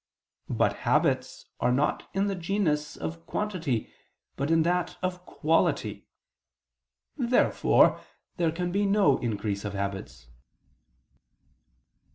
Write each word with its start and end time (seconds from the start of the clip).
But 0.49 0.77
habits 0.77 1.45
are 1.59 1.71
not 1.71 2.09
in 2.15 2.25
the 2.25 2.33
genus 2.33 2.97
[of] 2.97 3.27
quantity, 3.27 3.93
but 4.35 4.49
in 4.49 4.63
that 4.63 4.97
of 5.03 5.27
quality. 5.27 6.07
Therefore 7.17 8.01
there 8.37 8.51
can 8.51 8.71
be 8.71 8.87
no 8.87 9.19
increase 9.19 9.63
of 9.63 9.73
habits. 9.73 10.25